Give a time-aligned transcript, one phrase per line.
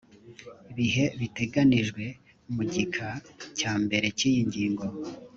[0.75, 2.03] bihe biteganijwe
[2.53, 3.09] mu gika
[3.57, 4.85] cya mbere cy iyi ngingo